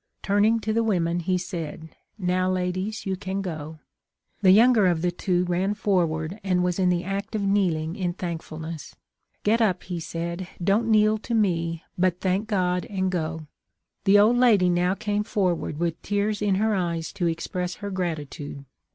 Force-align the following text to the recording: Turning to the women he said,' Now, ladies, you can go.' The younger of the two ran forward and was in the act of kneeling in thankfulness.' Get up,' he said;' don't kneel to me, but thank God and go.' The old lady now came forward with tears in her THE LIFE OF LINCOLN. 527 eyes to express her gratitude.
Turning 0.23 0.59
to 0.59 0.73
the 0.73 0.81
women 0.83 1.19
he 1.19 1.37
said,' 1.37 1.89
Now, 2.17 2.49
ladies, 2.49 3.05
you 3.05 3.15
can 3.15 3.39
go.' 3.43 3.77
The 4.41 4.49
younger 4.49 4.87
of 4.87 5.03
the 5.03 5.11
two 5.11 5.45
ran 5.45 5.75
forward 5.75 6.39
and 6.43 6.63
was 6.63 6.79
in 6.79 6.89
the 6.89 7.03
act 7.03 7.35
of 7.35 7.43
kneeling 7.43 7.95
in 7.95 8.13
thankfulness.' 8.13 8.95
Get 9.43 9.61
up,' 9.61 9.83
he 9.83 9.99
said;' 9.99 10.47
don't 10.69 10.89
kneel 10.89 11.19
to 11.19 11.35
me, 11.35 11.83
but 11.99 12.19
thank 12.19 12.47
God 12.47 12.85
and 12.87 13.11
go.' 13.11 13.45
The 14.05 14.17
old 14.17 14.37
lady 14.37 14.69
now 14.71 14.95
came 14.95 15.23
forward 15.23 15.77
with 15.77 16.01
tears 16.01 16.41
in 16.41 16.55
her 16.55 16.69
THE 16.69 16.69
LIFE 16.69 16.69
OF 16.69 16.73
LINCOLN. 16.73 16.87
527 16.87 16.97
eyes 16.97 17.13
to 17.13 17.27
express 17.27 17.75
her 17.75 17.91
gratitude. 17.91 18.65